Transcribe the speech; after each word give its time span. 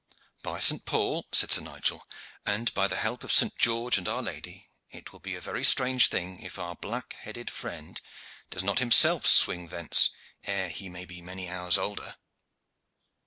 "By 0.41 0.59
St. 0.59 0.83
Paul!" 0.83 1.27
said 1.31 1.51
Sir 1.51 1.61
Nigel, 1.61 2.07
"and 2.43 2.73
by 2.73 2.87
the 2.87 2.95
help 2.95 3.23
of 3.23 3.31
St. 3.31 3.55
George 3.55 3.99
and 3.99 4.07
Our 4.07 4.23
Lady, 4.23 4.67
it 4.89 5.11
will 5.13 5.19
be 5.19 5.35
a 5.35 5.41
very 5.41 5.63
strange 5.63 6.09
thing 6.09 6.39
if 6.39 6.57
our 6.57 6.73
black 6.73 7.13
headed 7.19 7.51
friend 7.51 8.01
does 8.49 8.63
not 8.63 8.79
himself 8.79 9.27
swing 9.27 9.67
thence 9.67 10.09
ere 10.45 10.69
he 10.69 10.89
be 11.05 11.21
many 11.21 11.47
hours 11.51 11.77
older. 11.77 12.15